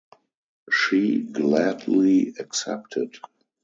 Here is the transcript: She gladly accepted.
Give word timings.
She 0.71 1.19
gladly 1.19 2.33
accepted. 2.39 3.19